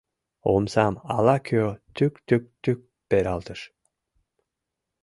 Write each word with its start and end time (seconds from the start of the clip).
Омсам 0.53 0.95
ала 1.15 1.35
кӧ 1.47 1.59
тӱк-тӱк-тӱк 1.95 2.79
пералтыш. 3.09 3.61